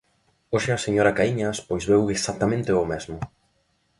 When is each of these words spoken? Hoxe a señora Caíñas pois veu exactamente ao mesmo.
Hoxe 0.53 0.69
a 0.73 0.83
señora 0.85 1.15
Caíñas 1.17 1.57
pois 1.69 1.83
veu 1.91 2.03
exactamente 2.15 2.69
ao 2.71 2.85
mesmo. 2.91 3.17